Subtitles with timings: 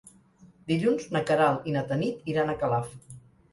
[0.71, 2.93] Dilluns na Queralt i na Tanit iran a Calaf.